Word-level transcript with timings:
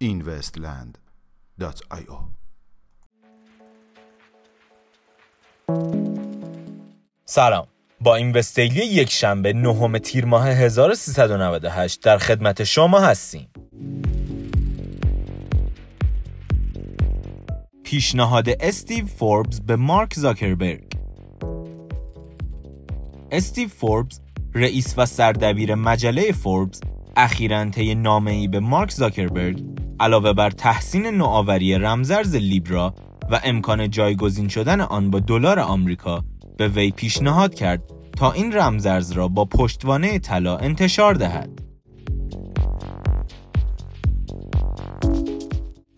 investland.io 0.00 2.18
سلام. 7.24 7.66
با 8.00 8.16
این 8.16 8.32
وستیلی 8.32 8.86
یک 8.86 9.10
شنبه 9.10 9.52
نهم 9.52 9.98
تیر 9.98 10.24
ماه 10.24 10.48
1398 10.48 12.02
در 12.02 12.18
خدمت 12.18 12.64
شما 12.64 13.00
هستیم. 13.00 13.48
پیشنهاد 17.84 18.48
استیو 18.60 19.06
فوربز 19.06 19.60
به 19.60 19.76
مارک 19.76 20.14
زاکربرگ. 20.14 20.95
استیو 23.30 23.68
فوربز 23.68 24.20
رئیس 24.54 24.94
و 24.96 25.06
سردبیر 25.06 25.74
مجله 25.74 26.32
فوربز 26.32 26.80
اخیرا 27.16 27.70
طی 27.70 27.94
نامه‌ای 27.94 28.48
به 28.48 28.60
مارک 28.60 28.90
زاکربرگ 28.90 29.64
علاوه 30.00 30.32
بر 30.32 30.50
تحسین 30.50 31.06
نوآوری 31.06 31.74
رمزرز 31.74 32.34
لیبرا 32.34 32.94
و 33.30 33.40
امکان 33.44 33.90
جایگزین 33.90 34.48
شدن 34.48 34.80
آن 34.80 35.10
با 35.10 35.20
دلار 35.20 35.58
آمریکا 35.58 36.24
به 36.56 36.68
وی 36.68 36.90
پیشنهاد 36.90 37.54
کرد 37.54 37.82
تا 38.16 38.32
این 38.32 38.52
رمزرز 38.52 39.12
را 39.12 39.28
با 39.28 39.44
پشتوانه 39.44 40.18
طلا 40.18 40.56
انتشار 40.56 41.14
دهد. 41.14 41.50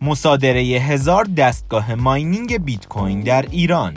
مصادره 0.01 0.61
هزار 0.61 1.23
دستگاه 1.23 1.95
ماینینگ 1.95 2.63
بیت 2.65 2.87
کوین 2.87 3.21
در 3.21 3.45
ایران 3.51 3.93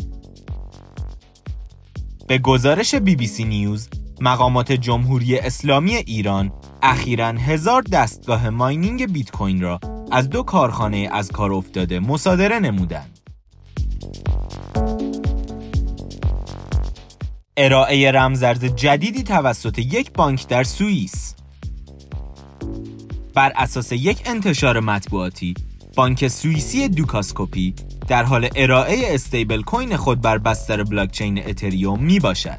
به 2.33 2.39
گزارش 2.39 2.95
بی 2.95 3.17
بی 3.17 3.27
سی 3.27 3.45
نیوز 3.45 3.89
مقامات 4.21 4.73
جمهوری 4.73 5.39
اسلامی 5.39 5.97
ایران 5.97 6.53
اخیرا 6.83 7.29
هزار 7.29 7.83
دستگاه 7.83 8.51
ماینینگ 8.51 9.13
بیت 9.13 9.31
کوین 9.31 9.61
را 9.61 9.81
از 10.13 10.31
دو 10.31 10.43
کارخانه 10.43 11.09
از 11.13 11.29
کار 11.29 11.53
افتاده 11.53 12.01
مصادره 12.01 12.59
نمودند. 12.59 13.19
ارائه 17.57 18.11
رمزرز 18.11 18.65
جدیدی 18.65 19.23
توسط 19.23 19.79
یک 19.79 20.13
بانک 20.13 20.49
در 20.49 20.65
سوئیس 20.65 21.35
بر 23.35 23.53
اساس 23.57 23.93
یک 23.93 24.23
انتشار 24.25 24.81
مطبوعاتی 24.81 25.55
بانک 25.97 26.29
سوئیسی 26.29 26.89
دوکاسکوپی 26.89 27.75
در 28.09 28.23
حال 28.25 28.49
ارائه 28.57 29.15
استیبل 29.15 29.63
کوین 29.63 29.97
خود 29.97 30.21
بر 30.21 30.39
بستر 30.39 30.83
بلاکچین 30.83 31.47
اتریوم 31.47 32.05
می 32.05 32.19
باشد. 32.19 32.59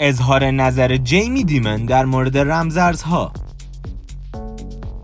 اظهار 0.00 0.50
نظر 0.50 0.96
جیمی 0.96 1.44
دیمن 1.44 1.84
در 1.84 2.04
مورد 2.04 2.38
رمزارزها 2.38 3.32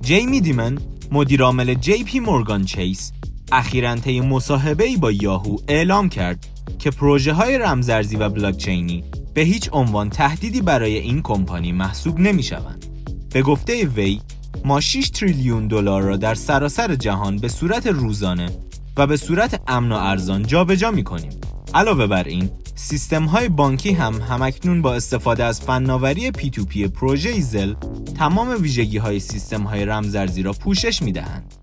جیمی 0.01 0.41
دیمن 0.41 0.79
مدیرعامل 1.12 1.75
جی 1.75 2.05
پی 2.05 2.20
مورگان 2.20 2.64
چیس 2.64 3.12
اخیراً 3.53 3.97
طی 3.97 4.20
مصاحبه‌ای 4.20 4.97
با 4.97 5.12
یاهو 5.12 5.57
اعلام 5.69 6.09
کرد 6.09 6.47
که 6.79 6.91
پروژه 6.91 7.33
های 7.33 7.59
رمزارزی 7.59 8.17
و 8.17 8.29
بلاکچینی 8.29 9.05
به 9.35 9.41
هیچ 9.41 9.69
عنوان 9.73 10.11
تهدیدی 10.11 10.61
برای 10.61 10.98
این 10.98 11.23
کمپانی 11.23 11.73
محسوب 11.73 12.20
نمی 12.20 12.42
شوند. 12.42 12.87
به 13.33 13.42
گفته 13.42 13.87
وی 13.87 14.20
ما 14.65 14.81
6 14.81 15.11
تریلیون 15.11 15.69
دلار 15.69 16.03
را 16.03 16.17
در 16.17 16.34
سراسر 16.34 16.95
جهان 16.95 17.37
به 17.37 17.48
صورت 17.48 17.87
روزانه 17.87 18.51
و 18.97 19.07
به 19.07 19.17
صورت 19.17 19.61
امن 19.67 19.92
و 19.92 19.95
ارزان 19.95 20.42
جابجا 20.42 20.91
می 20.91 21.05
کنیم. 21.05 21.31
علاوه 21.75 22.07
بر 22.07 22.25
این 22.25 22.51
سیستم 22.75 23.25
های 23.25 23.48
بانکی 23.48 23.92
هم 23.92 24.15
همکنون 24.15 24.83
با 24.83 24.95
استفاده 24.95 25.45
از 25.45 25.61
فناوری 25.61 26.30
P2P 26.30 26.89
پروژه‌ی 26.89 27.30
Zelle 27.30 27.74
تمام 28.19 28.63
ویژگی 28.63 28.98
های 28.98 29.20
سیستم 29.20 29.63
های 29.63 29.85
رمزارزی 29.85 30.42
را 30.42 30.53
پوشش 30.53 31.03
می 31.03 31.13
دهند. 31.13 31.55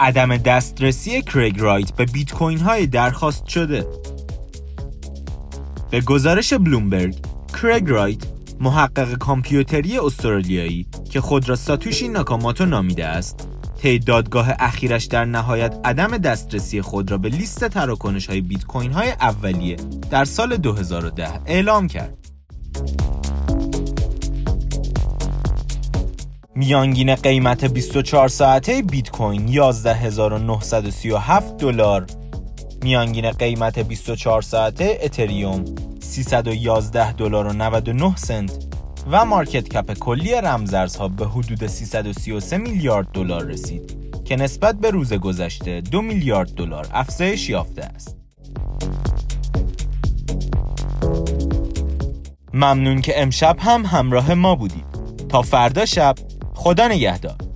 عدم 0.00 0.36
دسترسی 0.36 1.22
کریگ 1.22 1.60
رایت 1.60 1.92
به 1.92 2.04
بیت 2.04 2.32
کوین 2.32 2.58
های 2.58 2.86
درخواست 2.86 3.48
شده 3.48 3.86
به 5.90 6.00
گزارش 6.00 6.54
بلومبرگ 6.54 7.16
کریگ 7.62 7.88
رایت 7.88 8.37
محقق 8.60 9.14
کامپیوتری 9.14 9.98
استرالیایی 9.98 10.86
که 11.10 11.20
خود 11.20 11.48
را 11.48 11.56
ساتوشی 11.56 12.08
ناکاماتو 12.08 12.66
نامیده 12.66 13.06
است 13.06 13.48
طی 13.82 13.98
دادگاه 13.98 14.52
اخیرش 14.58 15.04
در 15.04 15.24
نهایت 15.24 15.80
عدم 15.84 16.18
دسترسی 16.18 16.82
خود 16.82 17.10
را 17.10 17.18
به 17.18 17.28
لیست 17.28 17.68
تراکنش 17.68 18.26
های 18.26 18.40
بیت 18.40 18.64
کوین 18.64 18.92
های 18.92 19.10
اولیه 19.10 19.76
در 20.10 20.24
سال 20.24 20.56
2010 20.56 21.40
اعلام 21.46 21.86
کرد. 21.86 22.18
میانگین 26.54 27.14
قیمت 27.14 27.64
24 27.64 28.28
ساعته 28.28 28.82
بیت 28.82 29.10
کوین 29.10 29.48
11937 29.48 31.56
دلار 31.56 32.06
میانگین 32.82 33.30
قیمت 33.30 33.78
24 33.78 34.42
ساعته 34.42 34.98
اتریوم 35.02 35.64
311 36.08 37.12
دلار 37.12 37.46
و 37.46 37.52
99 37.52 38.16
سنت 38.16 38.66
و 39.10 39.24
مارکت 39.24 39.68
کپ 39.68 39.92
کلی 39.92 40.34
رمزارزها 40.34 41.08
به 41.08 41.26
حدود 41.26 41.66
333 41.66 42.58
میلیارد 42.58 43.08
دلار 43.12 43.44
رسید 43.44 43.96
که 44.24 44.36
نسبت 44.36 44.74
به 44.74 44.90
روز 44.90 45.12
گذشته 45.12 45.80
2 45.80 46.02
میلیارد 46.02 46.54
دلار 46.54 46.86
افزایش 46.92 47.48
یافته 47.48 47.84
است. 47.84 48.16
ممنون 52.54 53.00
که 53.00 53.22
امشب 53.22 53.56
هم 53.58 53.86
همراه 53.86 54.34
ما 54.34 54.54
بودید. 54.54 54.84
تا 55.28 55.42
فردا 55.42 55.86
شب 55.86 56.14
خدا 56.54 56.88
نگهدار. 56.88 57.47